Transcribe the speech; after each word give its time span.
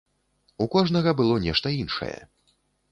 У 0.65 0.67
кожнага 0.77 1.15
было 1.21 1.39
нешта 1.45 1.77
іншае. 1.85 2.15